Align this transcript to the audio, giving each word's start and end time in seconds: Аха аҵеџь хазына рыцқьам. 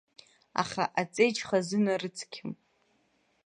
Аха 0.61 0.83
аҵеџь 1.01 1.39
хазына 1.47 1.93
рыцқьам. 2.01 2.51